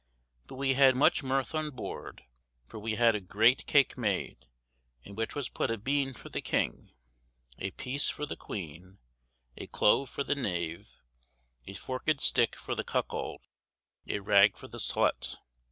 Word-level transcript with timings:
But 0.47 0.55
wee 0.55 0.73
had 0.73 0.95
much 0.95 1.21
myrth 1.21 1.53
on 1.53 1.69
board, 1.69 2.23
for 2.65 2.79
wee 2.79 2.95
had 2.95 3.13
a 3.13 3.19
greate 3.21 3.67
kake 3.67 3.95
made, 3.95 4.47
in 5.03 5.13
which 5.13 5.35
was 5.35 5.47
put 5.47 5.69
a 5.69 5.77
beane 5.77 6.13
for 6.15 6.29
the 6.29 6.41
king, 6.41 6.89
a 7.59 7.69
pease 7.69 8.09
for 8.09 8.25
the 8.25 8.35
queen, 8.35 8.97
a 9.55 9.67
cloave 9.67 10.09
for 10.09 10.23
the 10.23 10.33
knave, 10.33 11.03
a 11.67 11.75
forked 11.75 12.19
stick 12.19 12.55
for 12.55 12.73
the 12.73 12.83
cuckold, 12.83 13.41
a 14.07 14.21
ragg 14.21 14.57
for 14.57 14.67
the 14.67 14.79
slutt. 14.79 15.37